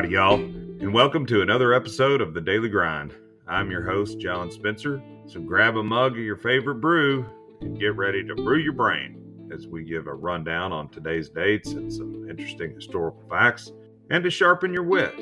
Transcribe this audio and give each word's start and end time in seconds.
Howdy, 0.00 0.14
y'all, 0.14 0.40
and 0.40 0.94
welcome 0.94 1.26
to 1.26 1.42
another 1.42 1.74
episode 1.74 2.22
of 2.22 2.32
The 2.32 2.40
Daily 2.40 2.70
Grind. 2.70 3.14
I'm 3.46 3.70
your 3.70 3.82
host, 3.82 4.18
John 4.18 4.50
Spencer. 4.50 5.02
So 5.26 5.40
grab 5.40 5.76
a 5.76 5.82
mug 5.82 6.12
of 6.12 6.24
your 6.24 6.38
favorite 6.38 6.76
brew 6.76 7.26
and 7.60 7.78
get 7.78 7.94
ready 7.96 8.26
to 8.26 8.34
brew 8.34 8.60
your 8.60 8.72
brain 8.72 9.50
as 9.52 9.66
we 9.66 9.84
give 9.84 10.06
a 10.06 10.14
rundown 10.14 10.72
on 10.72 10.88
today's 10.88 11.28
dates 11.28 11.72
and 11.72 11.92
some 11.92 12.30
interesting 12.30 12.74
historical 12.74 13.22
facts, 13.28 13.72
and 14.08 14.24
to 14.24 14.30
sharpen 14.30 14.72
your 14.72 14.84
wit 14.84 15.12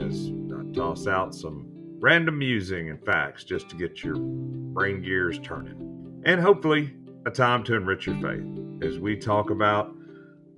as 0.00 0.30
I 0.50 0.72
toss 0.72 1.06
out 1.06 1.34
some 1.34 1.66
random 2.00 2.38
musing 2.38 2.88
and 2.88 3.04
facts 3.04 3.44
just 3.44 3.68
to 3.68 3.76
get 3.76 4.02
your 4.02 4.16
brain 4.16 5.02
gears 5.02 5.40
turning. 5.40 6.22
And 6.24 6.40
hopefully, 6.40 6.94
a 7.26 7.30
time 7.30 7.64
to 7.64 7.74
enrich 7.74 8.06
your 8.06 8.16
faith 8.16 8.46
as 8.82 8.98
we 8.98 9.14
talk 9.14 9.50
about 9.50 9.94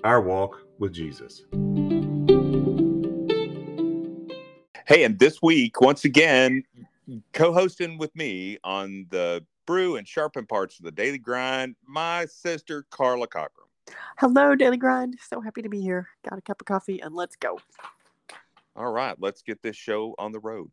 our 0.04 0.20
walk 0.20 0.60
with 0.78 0.92
Jesus. 0.92 1.42
Hey, 4.86 5.04
and 5.04 5.18
this 5.18 5.40
week, 5.40 5.80
once 5.80 6.04
again, 6.04 6.62
co 7.32 7.54
hosting 7.54 7.96
with 7.96 8.14
me 8.14 8.58
on 8.64 9.06
the 9.08 9.42
brew 9.64 9.96
and 9.96 10.06
sharpen 10.06 10.44
parts 10.44 10.78
of 10.78 10.84
the 10.84 10.92
daily 10.92 11.16
grind, 11.16 11.74
my 11.86 12.26
sister, 12.26 12.84
Carla 12.90 13.26
Cochran. 13.26 13.66
Hello, 14.18 14.54
Daily 14.54 14.76
Grind. 14.76 15.16
So 15.26 15.40
happy 15.40 15.62
to 15.62 15.70
be 15.70 15.80
here. 15.80 16.08
Got 16.28 16.38
a 16.38 16.42
cup 16.42 16.60
of 16.60 16.66
coffee 16.66 17.00
and 17.00 17.14
let's 17.14 17.34
go. 17.36 17.58
All 18.76 18.92
right, 18.92 19.16
let's 19.18 19.40
get 19.40 19.62
this 19.62 19.76
show 19.76 20.14
on 20.18 20.32
the 20.32 20.40
road. 20.40 20.70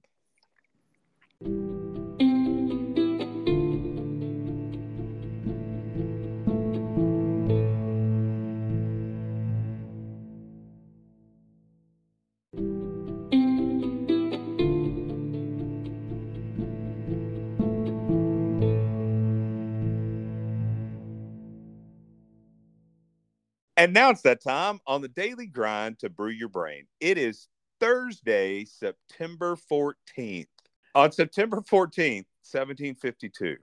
And 23.82 23.94
now 23.94 24.12
it's 24.12 24.22
that 24.22 24.44
time 24.44 24.80
on 24.86 25.02
the 25.02 25.08
daily 25.08 25.48
grind 25.48 25.98
to 26.02 26.10
brew 26.12 26.30
your 26.30 26.50
brain. 26.50 26.86
It 27.00 27.18
is 27.18 27.48
Thursday, 27.80 28.64
September 28.64 29.58
14th. 29.72 30.46
On 30.94 31.12
September 31.12 31.62
14th, 31.62 32.28
1752, 32.44 33.58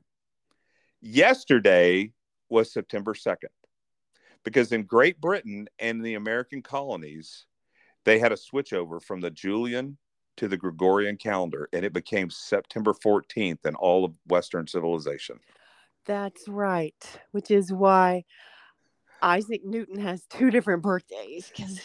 yesterday 1.01 2.11
was 2.49 2.73
September 2.73 3.15
2nd, 3.15 3.53
because 4.43 4.73
in 4.73 4.83
Great 4.83 5.21
Britain 5.21 5.69
and 5.79 6.05
the 6.05 6.15
American 6.15 6.63
colonies, 6.63 7.47
they 8.05 8.19
had 8.19 8.33
a 8.33 8.37
switchover 8.37 9.01
from 9.01 9.21
the 9.21 9.31
Julian 9.31 9.99
to 10.39 10.49
the 10.49 10.57
Gregorian 10.57 11.17
calendar, 11.17 11.69
and 11.73 11.85
it 11.85 11.93
became 11.93 12.29
September 12.29 12.93
14th 12.93 13.65
in 13.65 13.77
all 13.77 14.05
of 14.05 14.15
Western 14.27 14.67
civilization. 14.67 15.39
That's 16.07 16.49
right. 16.49 17.21
Which 17.31 17.53
is 17.53 17.73
why 17.73 18.25
Isaac 19.23 19.65
Newton 19.65 19.99
has 19.99 20.25
two 20.27 20.51
different 20.51 20.83
birthdays. 20.83 21.51
Because 21.55 21.81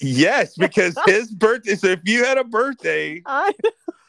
Yes, 0.00 0.56
because 0.56 0.96
his 1.06 1.30
birthday. 1.30 1.74
So 1.74 1.88
if 1.88 2.00
you 2.04 2.24
had 2.24 2.38
a 2.38 2.44
birthday 2.44 3.22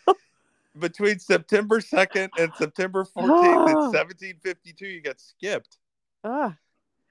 between 0.80 1.20
September 1.20 1.80
2nd 1.80 2.30
and 2.38 2.52
September 2.58 3.04
14th 3.04 3.70
in 3.70 3.76
1752, 3.76 4.86
you 4.86 5.02
got 5.02 5.20
skipped. 5.20 5.78
ah, 6.23 6.56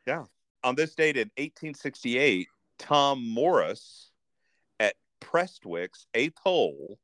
yeah, 0.06 0.24
On 0.64 0.74
this 0.74 0.94
date 0.94 1.16
in 1.16 1.30
1868, 1.36 2.48
Tom 2.78 3.26
Morris 3.26 4.10
at 4.78 4.94
Prestwick's 5.20 6.06
eighth 6.14 6.38
hole 6.42 6.98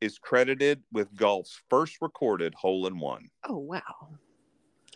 is 0.00 0.18
credited 0.18 0.82
with 0.92 1.14
golf's 1.16 1.60
first 1.70 1.96
recorded 2.00 2.54
hole 2.54 2.86
in 2.86 2.98
one. 2.98 3.28
oh 3.48 3.58
wow. 3.58 3.80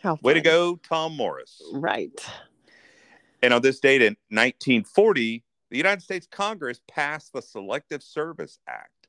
How 0.01 0.17
Way 0.23 0.33
to 0.33 0.41
go, 0.41 0.77
Tom 0.77 1.15
Morris. 1.15 1.61
Right. 1.73 2.25
And 3.41 3.53
on 3.53 3.61
this 3.61 3.79
date 3.79 4.01
in 4.01 4.15
1940, 4.29 5.43
the 5.69 5.77
United 5.77 6.01
States 6.01 6.27
Congress 6.29 6.81
passed 6.87 7.33
the 7.33 7.41
Selective 7.41 8.03
Service 8.03 8.59
Act, 8.67 9.07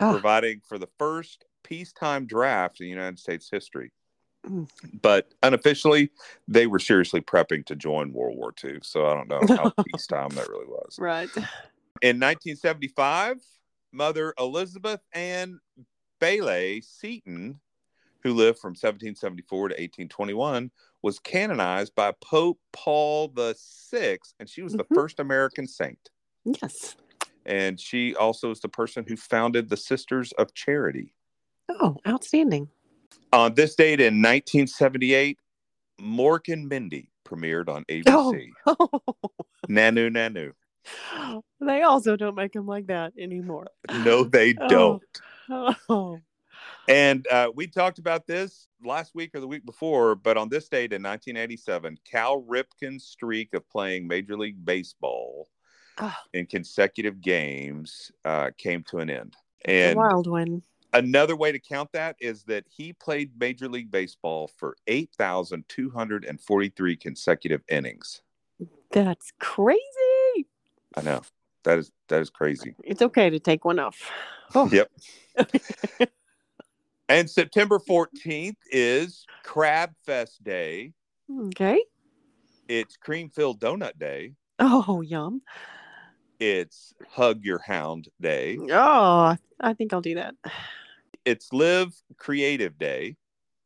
Ah. 0.00 0.12
providing 0.12 0.60
for 0.68 0.78
the 0.78 0.88
first 0.98 1.44
peacetime 1.62 2.26
draft 2.26 2.80
in 2.80 2.86
United 2.86 3.18
States 3.18 3.48
history. 3.50 3.90
Mm. 4.46 4.68
But 5.02 5.32
unofficially, 5.42 6.10
they 6.46 6.66
were 6.66 6.78
seriously 6.78 7.20
prepping 7.20 7.64
to 7.66 7.74
join 7.74 8.12
World 8.12 8.36
War 8.36 8.52
II. 8.62 8.78
So 8.82 9.06
I 9.06 9.14
don't 9.14 9.28
know 9.28 9.56
how 9.56 9.70
peacetime 9.92 10.28
that 10.30 10.48
really 10.48 10.66
was. 10.66 10.96
Right. 10.98 11.30
In 12.02 12.20
1975, 12.20 13.38
Mother 13.92 14.34
Elizabeth 14.38 15.00
Ann 15.12 15.58
Bayley 16.20 16.82
Seton, 16.82 17.58
who 18.22 18.32
lived 18.34 18.58
from 18.58 18.70
1774 18.70 19.68
to 19.68 19.72
1821, 19.74 20.70
was 21.02 21.18
canonized 21.18 21.94
by 21.94 22.12
Pope 22.20 22.58
Paul 22.72 23.28
the 23.28 23.54
Sixth, 23.58 24.34
and 24.40 24.48
she 24.48 24.62
was 24.62 24.72
the 24.72 24.84
Mhm. 24.84 24.94
first 24.94 25.20
American 25.20 25.66
saint. 25.66 26.10
Yes. 26.44 26.96
And 27.44 27.78
she 27.78 28.14
also 28.16 28.50
is 28.50 28.60
the 28.60 28.68
person 28.68 29.04
who 29.06 29.16
founded 29.16 29.68
the 29.68 29.76
Sisters 29.76 30.32
of 30.32 30.52
Charity. 30.54 31.14
Oh, 31.68 31.96
outstanding. 32.06 32.68
On 33.32 33.54
this 33.54 33.74
date 33.74 34.00
in 34.00 34.20
1978, 34.20 35.38
Mork 36.00 36.52
and 36.52 36.68
Mindy 36.68 37.10
premiered 37.24 37.68
on 37.68 37.84
ABC. 37.88 38.50
Oh. 38.66 39.02
Nanu 39.68 40.10
Nanu. 40.10 40.52
they 41.60 41.82
also 41.82 42.16
don't 42.16 42.34
make 42.36 42.52
them 42.52 42.66
like 42.66 42.86
that 42.86 43.12
anymore. 43.18 43.66
No, 44.04 44.24
they 44.24 44.54
Oh. 44.60 44.68
don't. 44.68 45.02
Oh. 45.88 46.20
And 46.96 47.26
uh, 47.30 47.50
we 47.54 47.66
talked 47.66 47.98
about 47.98 48.26
this 48.26 48.68
last 48.82 49.14
week 49.14 49.32
or 49.34 49.40
the 49.40 49.46
week 49.46 49.66
before, 49.66 50.14
but 50.14 50.38
on 50.38 50.48
this 50.48 50.66
date 50.66 50.94
in 50.94 51.02
1987, 51.02 51.98
Cal 52.10 52.40
Ripken's 52.42 53.04
streak 53.04 53.52
of 53.52 53.68
playing 53.68 54.08
Major 54.08 54.38
League 54.38 54.64
Baseball 54.64 55.46
Ah. 55.98 56.18
in 56.32 56.46
consecutive 56.46 57.20
games 57.20 58.10
uh, 58.24 58.48
came 58.56 58.82
to 58.84 59.00
an 59.00 59.10
end. 59.10 59.36
A 59.68 59.90
And 59.90 59.98
wild 59.98 60.26
one. 60.26 60.62
another 60.94 61.36
way 61.36 61.52
to 61.52 61.58
count 61.58 61.92
that 61.92 62.16
is 62.18 62.44
that 62.44 62.64
he 62.74 62.94
played 62.94 63.32
Major 63.38 63.68
League 63.68 63.90
Baseball 63.90 64.48
for 64.56 64.74
8,243 64.86 66.96
consecutive 66.96 67.60
innings. 67.68 68.22
That's 68.90 69.32
crazy. 69.38 70.46
I 70.96 71.02
know. 71.02 71.20
That 71.64 71.76
is 71.78 71.92
that 72.08 72.22
is 72.22 72.30
crazy. 72.30 72.74
It's 72.84 73.02
okay 73.02 73.28
to 73.28 73.38
take 73.38 73.66
one 73.66 73.78
off. 73.78 74.00
Oh. 74.54 74.70
Yep. 74.72 74.90
and 77.08 77.28
September 77.30 77.78
14th 77.78 78.56
is 78.70 79.24
Crab 79.44 79.94
Fest 80.04 80.42
Day. 80.42 80.92
Okay. 81.30 81.82
It's 82.68 82.96
Cream 82.96 83.30
Filled 83.30 83.60
Donut 83.60 83.98
Day. 83.98 84.32
Oh, 84.58 85.00
yum. 85.00 85.42
It's 86.40 86.94
Hug 87.10 87.44
Your 87.44 87.58
Hound 87.58 88.08
Day. 88.20 88.58
Oh, 88.70 89.36
I 89.60 89.72
think 89.74 89.92
I'll 89.92 90.00
do 90.00 90.16
that. 90.16 90.34
It's 91.24 91.52
Live 91.52 91.94
Creative 92.16 92.76
Day. 92.78 93.16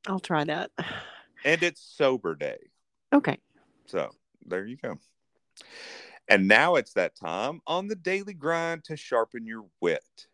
I'll 0.06 0.20
try 0.20 0.44
that. 0.44 0.70
And 1.44 1.62
it's 1.62 1.82
Sober 1.82 2.34
Day. 2.34 2.58
Okay. 3.12 3.38
So 3.86 4.10
there 4.46 4.66
you 4.66 4.76
go. 4.76 4.98
And 6.28 6.46
now 6.46 6.76
it's 6.76 6.92
that 6.92 7.16
time 7.16 7.60
on 7.66 7.88
the 7.88 7.96
daily 7.96 8.34
grind 8.34 8.84
to 8.84 8.96
sharpen 8.96 9.46
your 9.46 9.64
wit. 9.80 10.28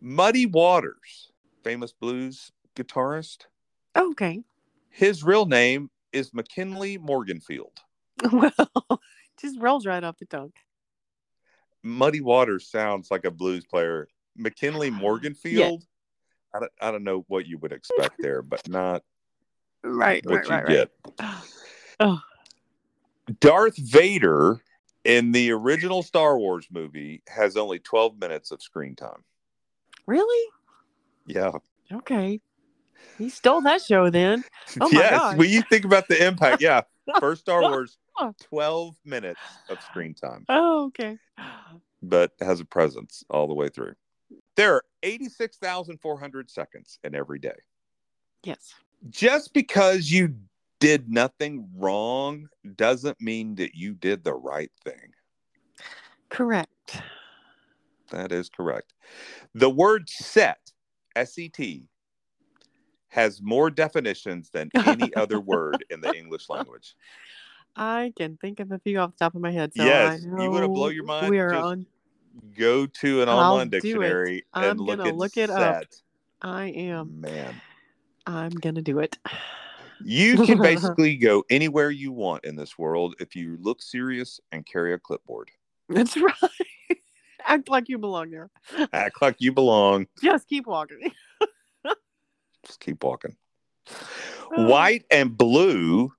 Muddy 0.00 0.46
Waters, 0.46 1.30
famous 1.68 1.92
blues 1.92 2.50
guitarist. 2.76 3.44
Okay. 3.94 4.42
His 4.88 5.22
real 5.22 5.44
name 5.44 5.90
is 6.14 6.32
McKinley 6.32 6.98
Morganfield. 6.98 7.76
Well, 8.32 9.00
just 9.38 9.60
rolls 9.60 9.84
right 9.86 10.02
off 10.02 10.16
the 10.18 10.24
tongue. 10.24 10.52
Muddy 11.82 12.22
Waters 12.22 12.68
sounds 12.68 13.10
like 13.10 13.26
a 13.26 13.30
blues 13.30 13.66
player. 13.66 14.08
McKinley 14.34 14.88
ah, 14.88 14.98
Morganfield. 14.98 15.82
I, 16.54 16.60
don't, 16.60 16.72
I 16.80 16.90
don't 16.90 17.04
know 17.04 17.26
what 17.28 17.46
you 17.46 17.58
would 17.58 17.72
expect 17.72 18.16
there, 18.18 18.40
but 18.40 18.66
not 18.66 19.04
Right. 19.84 20.24
what 20.24 20.48
right, 20.48 20.48
you 20.48 20.54
right, 20.54 20.66
get. 20.66 20.90
right. 21.20 21.42
Oh, 22.00 22.20
Darth 23.40 23.76
Vader 23.76 24.62
in 25.04 25.32
the 25.32 25.52
original 25.52 26.02
Star 26.02 26.38
Wars 26.38 26.66
movie 26.70 27.22
has 27.28 27.58
only 27.58 27.78
12 27.78 28.18
minutes 28.18 28.52
of 28.52 28.62
screen 28.62 28.96
time. 28.96 29.22
really? 30.06 30.50
Yeah. 31.28 31.52
Okay. 31.92 32.40
He 33.18 33.28
stole 33.28 33.60
that 33.62 33.82
show 33.82 34.10
then. 34.10 34.44
Oh 34.80 34.90
my 34.90 35.00
yes. 35.00 35.36
When 35.36 35.48
you 35.48 35.62
think 35.62 35.84
about 35.84 36.08
the 36.08 36.26
impact, 36.26 36.60
yeah. 36.60 36.82
First 37.20 37.40
Star 37.42 37.62
Wars, 37.62 37.96
12 38.42 38.96
minutes 39.04 39.40
of 39.70 39.82
screen 39.82 40.12
time, 40.14 40.44
Oh, 40.48 40.86
okay. 40.86 41.16
but 42.02 42.32
has 42.40 42.60
a 42.60 42.64
presence 42.66 43.24
all 43.30 43.46
the 43.46 43.54
way 43.54 43.68
through. 43.70 43.94
There 44.56 44.74
are 44.74 44.84
86,400 45.02 46.50
seconds 46.50 46.98
in 47.02 47.14
every 47.14 47.38
day. 47.38 47.54
Yes. 48.42 48.74
Just 49.08 49.54
because 49.54 50.10
you 50.10 50.34
did 50.80 51.10
nothing 51.10 51.68
wrong 51.76 52.48
doesn't 52.76 53.20
mean 53.20 53.54
that 53.54 53.74
you 53.74 53.94
did 53.94 54.22
the 54.22 54.34
right 54.34 54.70
thing. 54.84 55.12
Correct. 56.28 57.02
That 58.10 58.32
is 58.32 58.48
correct. 58.48 58.92
The 59.54 59.70
word 59.70 60.08
set, 60.10 60.67
S 61.16 61.38
E 61.38 61.48
T, 61.48 61.88
has 63.08 63.40
more 63.42 63.70
definitions 63.70 64.50
than 64.50 64.70
any 64.86 65.14
other 65.14 65.40
word 65.40 65.84
in 65.90 66.00
the 66.00 66.16
English 66.16 66.48
language. 66.48 66.94
I 67.76 68.12
can 68.16 68.36
think 68.36 68.60
of 68.60 68.72
a 68.72 68.78
few 68.78 68.98
off 68.98 69.12
the 69.12 69.24
top 69.24 69.34
of 69.34 69.40
my 69.40 69.52
head. 69.52 69.72
So 69.76 69.84
Yes, 69.84 70.22
you 70.22 70.50
wanna 70.50 70.68
blow 70.68 70.88
your 70.88 71.04
mind? 71.04 71.30
We 71.30 71.38
are 71.38 71.54
on. 71.54 71.86
Go 72.56 72.86
to 72.86 73.22
an 73.22 73.28
online 73.28 73.68
dictionary 73.68 74.44
I'm 74.52 74.70
and 74.70 74.80
look 74.80 74.98
gonna 74.98 75.10
at 75.10 75.16
look 75.16 75.36
it 75.36 75.50
up. 75.50 75.84
I 76.42 76.66
am. 76.66 77.20
Man, 77.20 77.60
I'm 78.26 78.50
gonna 78.50 78.82
do 78.82 78.98
it. 78.98 79.18
you 80.00 80.44
can 80.44 80.58
basically 80.62 81.16
go 81.16 81.44
anywhere 81.50 81.90
you 81.90 82.12
want 82.12 82.44
in 82.44 82.56
this 82.56 82.78
world 82.78 83.14
if 83.20 83.34
you 83.34 83.58
look 83.60 83.82
serious 83.82 84.40
and 84.52 84.66
carry 84.66 84.92
a 84.92 84.98
clipboard. 84.98 85.50
That's 85.88 86.16
right. 86.20 86.34
Act 87.48 87.70
like 87.70 87.88
you 87.88 87.98
belong 87.98 88.30
there. 88.30 88.50
Act 88.92 89.22
like 89.22 89.36
you 89.38 89.52
belong. 89.52 90.06
Just 90.22 90.46
keep 90.46 90.66
walking. 90.66 91.10
Just 92.66 92.78
keep 92.78 93.02
walking. 93.02 93.36
Oh. 94.54 94.68
White 94.68 95.06
and 95.10 95.36
blue 95.36 96.12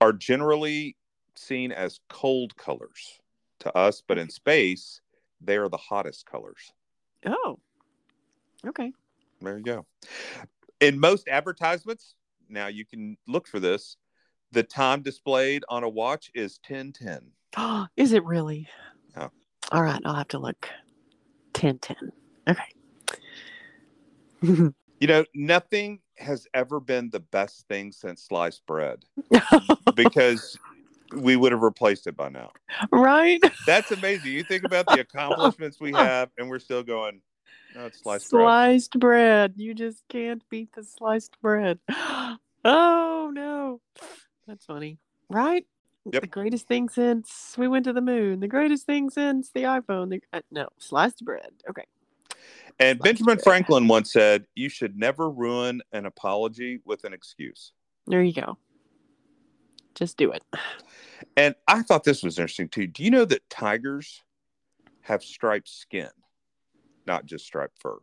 are 0.00 0.12
generally 0.12 0.96
seen 1.34 1.72
as 1.72 1.98
cold 2.08 2.56
colors 2.56 3.20
to 3.60 3.76
us, 3.76 4.02
but 4.06 4.18
in 4.18 4.30
space, 4.30 5.00
they 5.40 5.56
are 5.56 5.68
the 5.68 5.76
hottest 5.76 6.26
colors. 6.26 6.72
Oh. 7.26 7.58
Okay. 8.64 8.92
There 9.40 9.58
you 9.58 9.64
go. 9.64 9.86
In 10.80 11.00
most 11.00 11.26
advertisements, 11.26 12.14
now 12.48 12.68
you 12.68 12.84
can 12.84 13.16
look 13.26 13.48
for 13.48 13.58
this. 13.58 13.96
The 14.52 14.62
time 14.62 15.02
displayed 15.02 15.64
on 15.68 15.82
a 15.82 15.88
watch 15.88 16.30
is 16.34 16.60
1010. 16.66 17.32
Is 17.96 18.12
it 18.12 18.24
really? 18.24 18.68
Oh. 19.16 19.30
All 19.70 19.82
right. 19.82 20.00
I'll 20.04 20.14
have 20.14 20.28
to 20.28 20.38
look. 20.38 20.68
10 21.52 21.78
10. 21.78 21.96
Okay. 22.48 22.62
You 25.00 25.06
know, 25.06 25.24
nothing 25.32 26.00
has 26.16 26.48
ever 26.54 26.80
been 26.80 27.10
the 27.10 27.20
best 27.20 27.68
thing 27.68 27.92
since 27.92 28.24
sliced 28.24 28.66
bread 28.66 29.04
because 29.94 30.58
we 31.14 31.36
would 31.36 31.52
have 31.52 31.62
replaced 31.62 32.08
it 32.08 32.16
by 32.16 32.28
now. 32.28 32.50
right? 32.90 33.40
That's 33.66 33.92
amazing. 33.92 34.32
You 34.32 34.42
think 34.42 34.64
about 34.64 34.88
the 34.88 34.98
accomplishments 34.98 35.78
we 35.80 35.92
have, 35.92 36.30
and 36.36 36.48
we're 36.48 36.58
still 36.58 36.82
going, 36.82 37.20
no, 37.74 37.86
it's 37.86 38.00
sliced 38.00 38.28
bread. 38.30 38.42
sliced 38.42 38.98
bread. 38.98 39.54
You 39.56 39.72
just 39.72 40.02
can't 40.08 40.42
beat 40.50 40.72
the 40.74 40.82
sliced 40.82 41.40
bread. 41.40 41.78
Oh 42.64 43.30
no. 43.32 43.80
That's 44.48 44.66
funny. 44.66 44.98
Right? 45.30 45.64
Yep. 46.12 46.22
The 46.22 46.28
greatest 46.28 46.66
thing 46.66 46.88
since 46.88 47.54
we 47.58 47.68
went 47.68 47.84
to 47.84 47.92
the 47.92 48.00
moon. 48.00 48.40
The 48.40 48.48
greatest 48.48 48.86
thing 48.86 49.10
since 49.10 49.50
the 49.50 49.62
iPhone. 49.62 50.10
The, 50.10 50.20
uh, 50.32 50.40
no, 50.50 50.68
sliced 50.78 51.24
bread. 51.24 51.50
Okay. 51.68 51.84
And 52.78 52.98
Sliced 52.98 53.02
Benjamin 53.02 53.36
bread. 53.36 53.44
Franklin 53.44 53.88
once 53.88 54.12
said, 54.12 54.46
You 54.54 54.68
should 54.68 54.96
never 54.96 55.30
ruin 55.30 55.82
an 55.92 56.06
apology 56.06 56.80
with 56.84 57.04
an 57.04 57.12
excuse. 57.12 57.72
There 58.06 58.22
you 58.22 58.32
go. 58.32 58.58
Just 59.94 60.16
do 60.16 60.30
it. 60.30 60.42
And 61.36 61.54
I 61.66 61.82
thought 61.82 62.04
this 62.04 62.22
was 62.22 62.38
interesting 62.38 62.68
too. 62.68 62.86
Do 62.86 63.02
you 63.02 63.10
know 63.10 63.24
that 63.24 63.48
tigers 63.50 64.22
have 65.02 65.24
striped 65.24 65.68
skin, 65.68 66.10
not 67.06 67.26
just 67.26 67.44
striped 67.44 67.80
fur? 67.80 67.98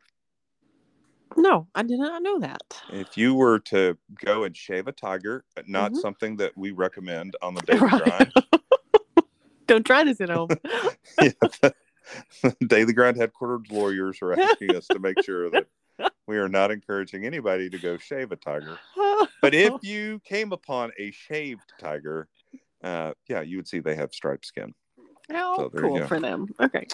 No, 1.38 1.68
I 1.76 1.84
did 1.84 2.00
not 2.00 2.22
know 2.24 2.40
that. 2.40 2.62
If 2.90 3.18
you 3.18 3.36
were 3.36 3.60
to 3.60 3.98
go 4.24 4.44
and 4.44 4.56
shave 4.56 4.88
a 4.88 4.92
tiger, 4.92 5.44
not 5.68 5.92
Mhm. 5.92 5.98
something 5.98 6.38
that 6.38 6.54
we 6.56 6.72
recommend 6.72 7.36
on 7.42 7.54
the 7.56 7.62
daily 7.68 7.80
Right. 7.82 8.02
grind. 8.02 8.34
Don't 9.68 9.86
try 9.86 10.04
this 10.04 10.22
at 10.22 10.30
home. 10.30 10.50
Yeah, 11.22 11.32
the 12.44 12.68
daily 12.68 12.94
grind 12.94 13.18
headquarters 13.18 13.68
lawyers 13.72 14.22
are 14.22 14.34
asking 14.34 14.76
us 14.76 14.88
to 14.90 15.00
make 15.00 15.20
sure 15.24 15.50
that 15.50 15.66
we 16.28 16.38
are 16.38 16.48
not 16.50 16.70
encouraging 16.72 17.26
anybody 17.26 17.70
to 17.70 17.80
go 17.80 17.98
shave 17.98 18.32
a 18.32 18.36
tiger. 18.36 18.78
But 19.42 19.56
if 19.56 19.74
you 19.82 20.20
came 20.24 20.52
upon 20.52 20.92
a 21.00 21.10
shaved 21.12 21.74
tiger, 21.80 22.28
uh, 22.84 23.14
yeah, 23.28 23.42
you 23.42 23.58
would 23.58 23.68
see 23.68 23.80
they 23.80 23.96
have 23.96 24.14
striped 24.14 24.46
skin. 24.46 24.74
How 25.32 25.56
So 25.58 25.70
cool 25.72 26.06
for 26.08 26.20
them. 26.20 26.48
Okay. 26.60 26.86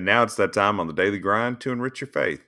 And 0.00 0.06
now 0.06 0.22
it's 0.22 0.36
that 0.36 0.54
time 0.54 0.80
on 0.80 0.86
the 0.86 0.94
daily 0.94 1.18
grind 1.18 1.60
to 1.60 1.72
enrich 1.72 2.00
your 2.00 2.08
faith. 2.08 2.40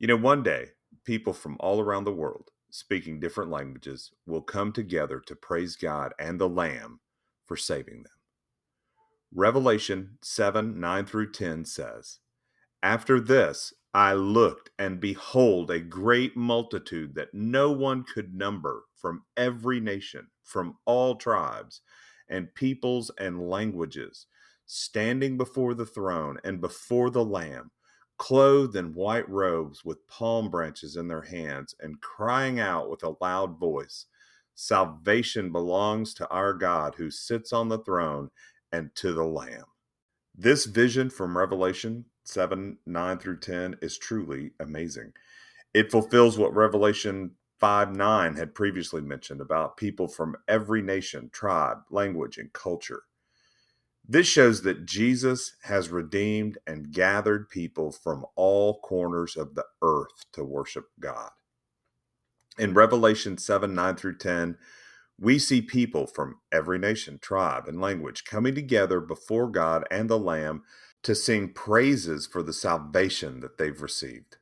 You 0.00 0.08
know, 0.08 0.16
one 0.16 0.42
day, 0.42 0.70
people 1.04 1.32
from 1.32 1.56
all 1.60 1.78
around 1.78 2.02
the 2.02 2.10
world, 2.10 2.50
speaking 2.68 3.20
different 3.20 3.52
languages, 3.52 4.10
will 4.26 4.42
come 4.42 4.72
together 4.72 5.20
to 5.20 5.36
praise 5.36 5.76
God 5.76 6.12
and 6.18 6.40
the 6.40 6.48
Lamb 6.48 6.98
for 7.46 7.56
saving 7.56 8.02
them. 8.02 8.12
Revelation 9.32 10.18
7 10.20 10.80
9 10.80 11.06
through 11.06 11.30
10 11.30 11.64
says, 11.64 12.18
After 12.82 13.20
this, 13.20 13.72
I 13.94 14.14
looked, 14.14 14.70
and 14.80 14.98
behold, 14.98 15.70
a 15.70 15.78
great 15.78 16.36
multitude 16.36 17.14
that 17.14 17.32
no 17.32 17.70
one 17.70 18.02
could 18.02 18.34
number 18.34 18.82
from 18.96 19.22
every 19.36 19.78
nation, 19.78 20.26
from 20.42 20.76
all 20.86 21.14
tribes 21.14 21.82
and 22.28 22.52
peoples 22.52 23.12
and 23.16 23.48
languages 23.48 24.26
standing 24.66 25.36
before 25.36 25.74
the 25.74 25.86
throne 25.86 26.38
and 26.44 26.60
before 26.60 27.10
the 27.10 27.24
Lamb, 27.24 27.70
clothed 28.18 28.76
in 28.76 28.94
white 28.94 29.28
robes 29.28 29.84
with 29.84 30.06
palm 30.08 30.50
branches 30.50 30.96
in 30.96 31.08
their 31.08 31.22
hands, 31.22 31.74
and 31.80 32.00
crying 32.00 32.60
out 32.60 32.90
with 32.90 33.02
a 33.02 33.16
loud 33.20 33.58
voice 33.58 34.06
Salvation 34.54 35.50
belongs 35.50 36.12
to 36.14 36.28
our 36.28 36.52
God 36.52 36.94
who 36.96 37.10
sits 37.10 37.52
on 37.52 37.68
the 37.68 37.78
throne 37.78 38.30
and 38.70 38.94
to 38.96 39.12
the 39.12 39.24
Lamb. 39.24 39.64
This 40.34 40.66
vision 40.66 41.10
from 41.10 41.36
Revelation 41.36 42.04
7 42.24 42.78
9 42.86 43.18
through 43.18 43.40
10 43.40 43.76
is 43.82 43.98
truly 43.98 44.52
amazing. 44.60 45.12
It 45.74 45.90
fulfills 45.90 46.38
what 46.38 46.54
Revelation 46.54 47.32
5 47.60 47.96
9 47.96 48.36
had 48.36 48.54
previously 48.54 49.00
mentioned 49.00 49.40
about 49.40 49.76
people 49.76 50.06
from 50.06 50.36
every 50.48 50.82
nation, 50.82 51.30
tribe, 51.32 51.78
language, 51.90 52.38
and 52.38 52.52
culture. 52.52 53.02
This 54.12 54.26
shows 54.26 54.60
that 54.60 54.84
Jesus 54.84 55.56
has 55.62 55.88
redeemed 55.88 56.58
and 56.66 56.92
gathered 56.92 57.48
people 57.48 57.90
from 57.90 58.26
all 58.36 58.78
corners 58.80 59.38
of 59.38 59.54
the 59.54 59.64
earth 59.80 60.26
to 60.34 60.44
worship 60.44 60.88
God. 61.00 61.30
In 62.58 62.74
Revelation 62.74 63.38
7 63.38 63.74
9 63.74 63.96
through 63.96 64.18
10, 64.18 64.58
we 65.18 65.38
see 65.38 65.62
people 65.62 66.06
from 66.06 66.40
every 66.52 66.78
nation, 66.78 67.20
tribe, 67.22 67.66
and 67.66 67.80
language 67.80 68.24
coming 68.24 68.54
together 68.54 69.00
before 69.00 69.48
God 69.48 69.86
and 69.90 70.10
the 70.10 70.18
Lamb 70.18 70.62
to 71.04 71.14
sing 71.14 71.54
praises 71.54 72.26
for 72.26 72.42
the 72.42 72.52
salvation 72.52 73.40
that 73.40 73.56
they've 73.56 73.80
received. 73.80 74.36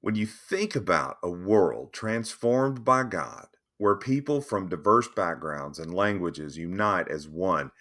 When 0.00 0.14
you 0.14 0.26
think 0.26 0.76
about 0.76 1.16
a 1.24 1.28
world 1.28 1.92
transformed 1.92 2.84
by 2.84 3.02
God, 3.02 3.48
where 3.78 3.96
people 3.96 4.40
from 4.40 4.68
diverse 4.68 5.08
backgrounds 5.08 5.80
and 5.80 5.92
languages 5.92 6.56
unite 6.56 7.08
as 7.08 7.26
one, 7.26 7.72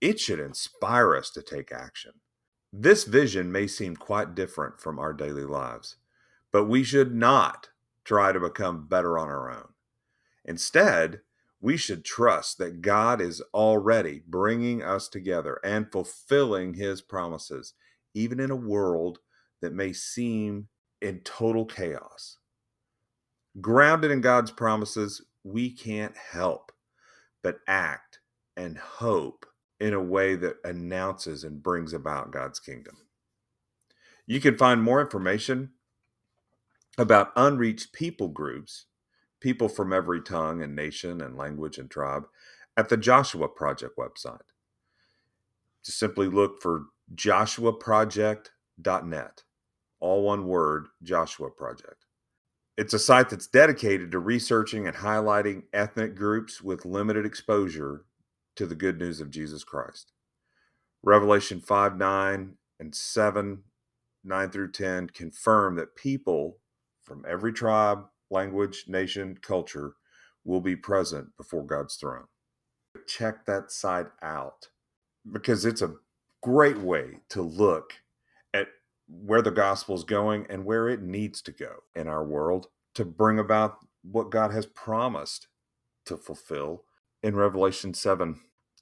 it 0.00 0.20
should 0.20 0.40
inspire 0.40 1.16
us 1.16 1.30
to 1.30 1.42
take 1.42 1.72
action. 1.72 2.12
This 2.72 3.04
vision 3.04 3.50
may 3.50 3.66
seem 3.66 3.96
quite 3.96 4.34
different 4.34 4.80
from 4.80 4.98
our 4.98 5.12
daily 5.12 5.44
lives, 5.44 5.96
but 6.52 6.64
we 6.64 6.84
should 6.84 7.14
not 7.14 7.70
try 8.04 8.32
to 8.32 8.40
become 8.40 8.86
better 8.86 9.18
on 9.18 9.28
our 9.28 9.50
own. 9.50 9.68
Instead, 10.44 11.20
we 11.60 11.76
should 11.76 12.04
trust 12.04 12.58
that 12.58 12.82
God 12.82 13.20
is 13.20 13.42
already 13.52 14.22
bringing 14.26 14.82
us 14.82 15.08
together 15.08 15.58
and 15.64 15.90
fulfilling 15.90 16.74
his 16.74 17.00
promises, 17.00 17.74
even 18.14 18.38
in 18.38 18.50
a 18.50 18.56
world 18.56 19.18
that 19.60 19.74
may 19.74 19.92
seem 19.92 20.68
in 21.02 21.20
total 21.20 21.64
chaos. 21.64 22.38
Grounded 23.60 24.10
in 24.10 24.20
God's 24.20 24.52
promises, 24.52 25.22
we 25.42 25.70
can't 25.70 26.16
help 26.16 26.70
but 27.42 27.58
act 27.66 28.20
and 28.56 28.78
hope 28.78 29.46
in 29.80 29.94
a 29.94 30.02
way 30.02 30.34
that 30.34 30.56
announces 30.64 31.44
and 31.44 31.62
brings 31.62 31.92
about 31.92 32.32
God's 32.32 32.58
kingdom. 32.58 32.96
You 34.26 34.40
can 34.40 34.58
find 34.58 34.82
more 34.82 35.00
information 35.00 35.70
about 36.98 37.32
unreached 37.36 37.92
people 37.92 38.28
groups, 38.28 38.86
people 39.40 39.68
from 39.68 39.92
every 39.92 40.20
tongue 40.20 40.62
and 40.62 40.74
nation 40.74 41.20
and 41.20 41.36
language 41.36 41.78
and 41.78 41.88
tribe, 41.90 42.26
at 42.76 42.88
the 42.88 42.96
Joshua 42.96 43.48
Project 43.48 43.96
website. 43.96 44.40
Just 45.84 45.98
simply 45.98 46.26
look 46.26 46.60
for 46.60 46.86
joshuaproject.net, 47.14 49.42
all 50.00 50.22
one 50.22 50.46
word, 50.46 50.88
Joshua 51.02 51.50
Project. 51.50 52.04
It's 52.76 52.94
a 52.94 52.98
site 52.98 53.30
that's 53.30 53.46
dedicated 53.46 54.12
to 54.12 54.18
researching 54.18 54.86
and 54.86 54.96
highlighting 54.96 55.62
ethnic 55.72 56.14
groups 56.14 56.62
with 56.62 56.84
limited 56.84 57.26
exposure 57.26 58.04
to 58.58 58.66
the 58.66 58.74
good 58.74 58.98
news 58.98 59.20
of 59.20 59.30
Jesus 59.30 59.62
Christ. 59.62 60.10
Revelation 61.04 61.60
5 61.60 61.96
9 61.96 62.54
and 62.80 62.94
7 62.94 63.62
9 64.24 64.50
through 64.50 64.72
10 64.72 65.10
confirm 65.10 65.76
that 65.76 65.94
people 65.94 66.58
from 67.00 67.24
every 67.26 67.52
tribe, 67.52 68.06
language, 68.30 68.86
nation, 68.88 69.38
culture 69.40 69.94
will 70.44 70.60
be 70.60 70.74
present 70.74 71.28
before 71.36 71.64
God's 71.64 71.94
throne. 71.94 72.24
Check 73.06 73.46
that 73.46 73.70
site 73.70 74.08
out 74.22 74.70
because 75.30 75.64
it's 75.64 75.80
a 75.80 75.94
great 76.42 76.78
way 76.78 77.20
to 77.28 77.42
look 77.42 77.92
at 78.52 78.66
where 79.08 79.40
the 79.40 79.52
gospel 79.52 79.94
is 79.94 80.02
going 80.02 80.46
and 80.50 80.64
where 80.64 80.88
it 80.88 81.00
needs 81.00 81.40
to 81.42 81.52
go 81.52 81.84
in 81.94 82.08
our 82.08 82.24
world 82.24 82.66
to 82.96 83.04
bring 83.04 83.38
about 83.38 83.76
what 84.02 84.32
God 84.32 84.50
has 84.50 84.66
promised 84.66 85.46
to 86.06 86.16
fulfill 86.16 86.82
in 87.22 87.36
Revelation 87.36 87.94
7. 87.94 88.40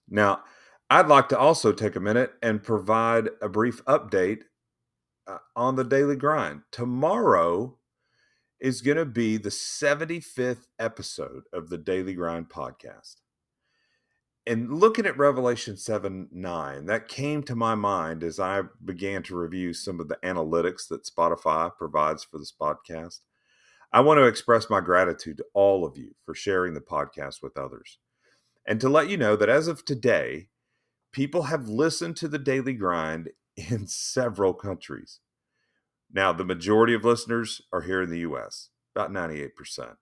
Now, 0.08 0.42
I'd 0.88 1.08
like 1.08 1.28
to 1.30 1.38
also 1.38 1.72
take 1.72 1.96
a 1.96 2.00
minute 2.00 2.32
and 2.42 2.62
provide 2.62 3.28
a 3.42 3.48
brief 3.48 3.84
update 3.86 4.42
uh, 5.26 5.38
on 5.56 5.76
the 5.76 5.84
daily 5.84 6.16
grind. 6.16 6.62
Tomorrow 6.70 7.76
is 8.60 8.80
going 8.80 8.96
to 8.96 9.04
be 9.04 9.36
the 9.36 9.50
75th 9.50 10.66
episode 10.78 11.42
of 11.52 11.68
the 11.68 11.78
Daily 11.78 12.14
Grind 12.14 12.48
podcast. 12.48 13.16
And 14.46 14.72
looking 14.72 15.06
at 15.06 15.18
Revelation 15.18 15.76
7 15.76 16.28
9, 16.30 16.86
that 16.86 17.08
came 17.08 17.42
to 17.42 17.56
my 17.56 17.74
mind 17.74 18.22
as 18.22 18.38
I 18.38 18.62
began 18.84 19.24
to 19.24 19.36
review 19.36 19.74
some 19.74 19.98
of 19.98 20.08
the 20.08 20.18
analytics 20.22 20.86
that 20.88 21.04
Spotify 21.04 21.74
provides 21.76 22.22
for 22.22 22.38
this 22.38 22.52
podcast. 22.52 23.20
I 23.92 24.00
want 24.00 24.18
to 24.18 24.26
express 24.26 24.70
my 24.70 24.80
gratitude 24.80 25.38
to 25.38 25.46
all 25.52 25.84
of 25.84 25.98
you 25.98 26.14
for 26.24 26.34
sharing 26.34 26.74
the 26.74 26.80
podcast 26.80 27.42
with 27.42 27.58
others. 27.58 27.98
And 28.66 28.80
to 28.80 28.88
let 28.88 29.08
you 29.08 29.16
know 29.16 29.36
that 29.36 29.48
as 29.48 29.68
of 29.68 29.84
today, 29.84 30.48
people 31.12 31.44
have 31.44 31.68
listened 31.68 32.16
to 32.16 32.28
the 32.28 32.38
Daily 32.38 32.74
Grind 32.74 33.30
in 33.56 33.86
several 33.86 34.54
countries. 34.54 35.20
Now, 36.12 36.32
the 36.32 36.44
majority 36.44 36.94
of 36.94 37.04
listeners 37.04 37.62
are 37.72 37.82
here 37.82 38.02
in 38.02 38.10
the 38.10 38.20
US, 38.20 38.70
about 38.94 39.10
98%, 39.10 39.96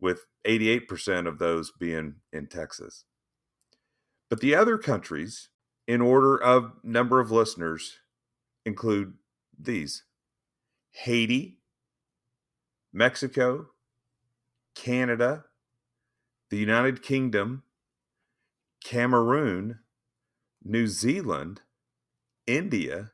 with 0.00 0.26
88% 0.46 1.26
of 1.26 1.38
those 1.38 1.72
being 1.78 2.16
in 2.32 2.46
Texas. 2.46 3.04
But 4.28 4.40
the 4.40 4.54
other 4.54 4.78
countries, 4.78 5.48
in 5.86 6.00
order 6.00 6.40
of 6.40 6.72
number 6.82 7.20
of 7.20 7.30
listeners, 7.30 7.98
include 8.64 9.14
these 9.58 10.04
Haiti, 10.92 11.58
Mexico, 12.92 13.66
Canada, 14.74 15.44
the 16.50 16.56
United 16.56 17.02
Kingdom, 17.02 17.64
Cameroon, 18.84 19.80
New 20.62 20.86
Zealand, 20.86 21.62
India, 22.46 23.10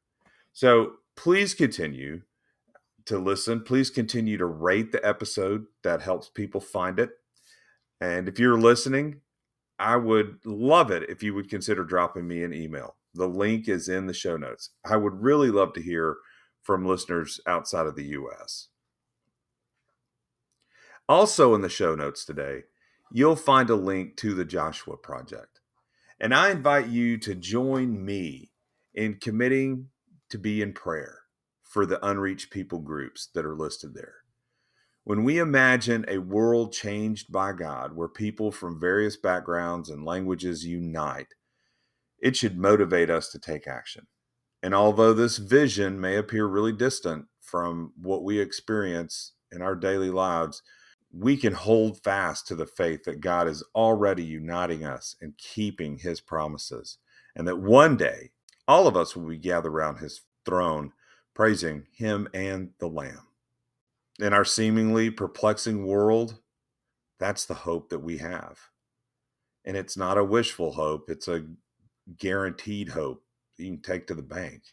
So 0.54 0.94
please 1.16 1.54
continue 1.54 2.22
to 3.06 3.18
listen. 3.18 3.62
Please 3.62 3.90
continue 3.90 4.38
to 4.38 4.46
rate 4.46 4.92
the 4.92 5.06
episode. 5.06 5.66
That 5.84 6.02
helps 6.02 6.30
people 6.30 6.60
find 6.60 7.00
it. 7.00 7.12
And 8.02 8.28
if 8.28 8.38
you're 8.38 8.60
listening, 8.60 9.22
I 9.80 9.96
would 9.96 10.40
love 10.46 10.92
it 10.92 11.10
if 11.10 11.24
you 11.24 11.34
would 11.34 11.50
consider 11.50 11.84
dropping 11.84 12.28
me 12.28 12.44
an 12.44 12.54
email. 12.54 12.97
The 13.18 13.28
link 13.28 13.68
is 13.68 13.90
in 13.90 14.06
the 14.06 14.14
show 14.14 14.38
notes. 14.38 14.70
I 14.86 14.96
would 14.96 15.22
really 15.22 15.50
love 15.50 15.74
to 15.74 15.82
hear 15.82 16.18
from 16.62 16.86
listeners 16.86 17.40
outside 17.48 17.88
of 17.88 17.96
the 17.96 18.06
US. 18.06 18.68
Also, 21.10 21.56
in 21.56 21.62
the 21.62 21.70
show 21.70 21.96
notes 21.96 22.26
today, 22.26 22.64
you'll 23.12 23.36
find 23.36 23.70
a 23.70 23.76
link 23.76 24.18
to 24.18 24.34
the 24.34 24.46
Joshua 24.46 24.98
Project. 24.98 25.62
And 26.20 26.34
I 26.34 26.52
invite 26.52 26.88
you 26.88 27.18
to 27.20 27.34
join 27.34 28.04
me 28.04 28.52
in 28.94 29.16
committing 29.16 29.88
to 30.30 30.38
be 30.38 30.62
in 30.62 30.74
prayer 30.74 31.20
for 31.64 31.86
the 31.86 32.06
unreached 32.06 32.52
people 32.52 32.80
groups 32.80 33.30
that 33.34 33.46
are 33.46 33.56
listed 33.56 33.94
there. 33.94 34.16
When 35.04 35.24
we 35.24 35.40
imagine 35.40 36.06
a 36.08 36.18
world 36.18 36.74
changed 36.74 37.32
by 37.32 37.54
God, 37.54 37.96
where 37.96 38.10
people 38.10 38.52
from 38.52 38.80
various 38.80 39.16
backgrounds 39.16 39.90
and 39.90 40.04
languages 40.04 40.66
unite, 40.66 41.34
it 42.20 42.36
should 42.36 42.58
motivate 42.58 43.10
us 43.10 43.30
to 43.30 43.40
take 43.40 43.68
action. 43.68 44.08
And 44.64 44.74
although 44.74 45.14
this 45.14 45.38
vision 45.38 46.00
may 46.00 46.18
appear 46.18 46.46
really 46.46 46.72
distant 46.72 47.26
from 47.42 47.94
what 48.02 48.24
we 48.24 48.40
experience 48.40 49.34
in 49.52 49.62
our 49.62 49.76
daily 49.76 50.10
lives, 50.10 50.62
we 51.14 51.38
can 51.38 51.54
hold 51.54 52.04
fast 52.04 52.48
to 52.48 52.56
the 52.56 52.66
faith 52.66 53.04
that 53.06 53.22
God 53.22 53.48
is 53.48 53.64
already 53.76 54.24
uniting 54.24 54.84
us 54.84 55.16
and 55.22 55.38
keeping 55.38 55.98
his 55.98 56.20
promises, 56.20 56.98
and 57.36 57.48
that 57.48 57.60
one 57.60 57.96
day 57.96 58.32
all 58.68 58.88
of 58.88 58.98
us 58.98 59.16
will 59.16 59.28
be 59.28 59.38
gathered 59.38 59.70
around 59.70 59.98
his 59.98 60.22
throne, 60.46 60.92
praising 61.34 61.86
him 61.94 62.28
and 62.34 62.72
the 62.80 62.88
Lamb 62.88 63.28
in 64.20 64.34
our 64.34 64.46
seemingly 64.46 65.10
perplexing 65.10 65.86
world, 65.86 66.40
that's 67.20 67.46
the 67.46 67.54
hope 67.54 67.90
that 67.90 68.00
we 68.00 68.18
have. 68.18 68.60
And 69.66 69.76
it's 69.78 69.98
not 69.98 70.18
a 70.18 70.24
wishful 70.24 70.74
hope, 70.74 71.10
it's 71.10 71.28
a 71.28 71.46
guaranteed 72.18 72.90
hope 72.90 73.24
you 73.58 73.72
can 73.72 73.82
take 73.82 74.08
to 74.08 74.16
the 74.16 74.22
bank. 74.22 74.64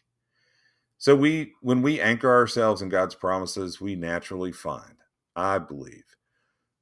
So 0.97 1.15
we 1.15 1.53
when 1.61 1.81
we 1.81 1.99
anchor 1.99 2.33
ourselves 2.33 2.81
in 2.81 2.89
God's 2.89 3.15
promises, 3.15 3.81
we 3.81 3.95
naturally 3.95 4.51
find, 4.51 4.95
I 5.35 5.57
believe, 5.57 6.03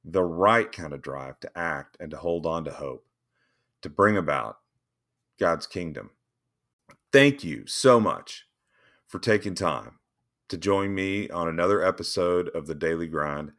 the 0.04 0.22
right 0.22 0.70
kind 0.70 0.92
of 0.92 1.02
drive 1.02 1.40
to 1.40 1.58
act 1.58 1.96
and 2.00 2.10
to 2.10 2.16
hold 2.16 2.46
on 2.46 2.64
to 2.64 2.70
hope, 2.70 3.06
to 3.82 3.88
bring 3.88 4.16
about 4.16 4.58
God's 5.38 5.66
kingdom. 5.66 6.10
Thank 7.12 7.42
you 7.42 7.66
so 7.66 8.00
much 8.00 8.46
for 9.06 9.18
taking 9.18 9.54
time 9.54 9.98
to 10.48 10.56
join 10.56 10.94
me 10.94 11.28
on 11.30 11.48
another 11.48 11.84
episode 11.84 12.48
of 12.50 12.66
the 12.66 12.74
Daily 12.74 13.06
Grind. 13.06 13.52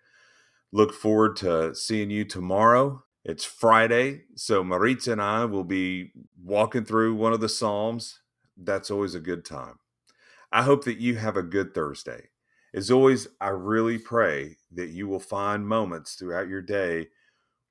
Look 0.71 0.93
forward 0.93 1.35
to 1.37 1.73
seeing 1.73 2.09
you 2.09 2.25
tomorrow. 2.25 3.03
It's 3.27 3.43
Friday, 3.43 4.21
so 4.35 4.63
Maritza 4.63 5.13
and 5.13 5.21
I 5.21 5.45
will 5.45 5.63
be 5.63 6.11
walking 6.43 6.85
through 6.85 7.15
one 7.15 7.33
of 7.33 7.41
the 7.41 7.49
Psalms. 7.49 8.19
That's 8.55 8.91
always 8.91 9.15
a 9.15 9.19
good 9.19 9.43
time. 9.43 9.79
I 10.51 10.61
hope 10.61 10.83
that 10.83 10.99
you 10.99 11.15
have 11.15 11.35
a 11.35 11.41
good 11.41 11.73
Thursday. 11.73 12.29
As 12.71 12.91
always, 12.91 13.27
I 13.41 13.47
really 13.47 13.97
pray 13.97 14.57
that 14.71 14.89
you 14.89 15.07
will 15.07 15.19
find 15.19 15.67
moments 15.67 16.13
throughout 16.13 16.47
your 16.47 16.61
day 16.61 17.07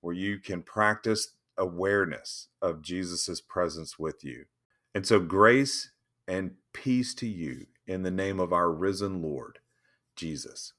where 0.01 0.15
you 0.15 0.41
can 0.41 0.61
practice 0.61 1.37
awareness 1.57 2.49
of 2.61 2.83
Jesus' 2.83 3.41
presence 3.41 3.97
with 3.97 4.25
you. 4.25 4.47
And 4.93 5.07
so, 5.07 5.21
grace 5.21 5.93
and 6.27 6.57
peace 6.73 7.15
to 7.15 7.29
you 7.29 7.67
in 7.87 8.03
the 8.03 8.11
name 8.11 8.41
of 8.41 8.53
our 8.53 8.73
risen 8.73 9.23
Lord, 9.23 9.61
Jesus. 10.17 10.73